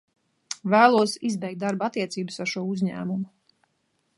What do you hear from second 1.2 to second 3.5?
izbeigt darba attiecības ar šo uzņēmumu.